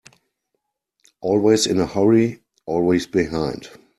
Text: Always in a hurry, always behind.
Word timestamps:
Always 1.19 1.67
in 1.67 1.79
a 1.79 1.85
hurry, 1.85 2.39
always 2.65 3.05
behind. 3.05 3.69